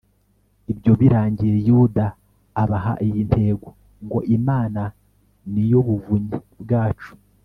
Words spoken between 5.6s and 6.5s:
yo buvunyi